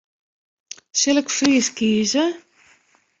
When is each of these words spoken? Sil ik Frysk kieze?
Sil 0.99 1.19
ik 1.21 1.27
Frysk 1.37 1.73
kieze? 1.77 2.25